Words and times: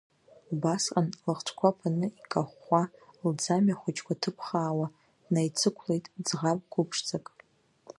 Убасҟан, 0.51 1.07
лыхцәқәа 1.25 1.77
ԥаны 1.77 2.07
икахәхәа, 2.21 2.81
лӡамҩа 3.29 3.79
хәыҷқәа 3.79 4.13
ҭыԥхаауа, 4.21 4.87
днаицықәлеит 5.23 6.05
ӡӷаб 6.25 6.59
қәыԥшӡак. 6.71 7.25